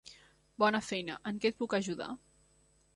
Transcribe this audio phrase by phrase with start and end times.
[0.63, 1.19] Bona feina.
[1.33, 2.13] En què et puc ajudar?